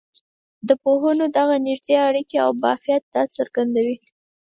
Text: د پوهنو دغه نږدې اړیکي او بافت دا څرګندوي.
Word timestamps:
د 0.67 0.69
پوهنو 0.83 1.25
دغه 1.37 1.55
نږدې 1.67 1.95
اړیکي 2.07 2.37
او 2.45 2.49
بافت 2.63 3.01
دا 3.13 3.23
څرګندوي. 3.35 3.97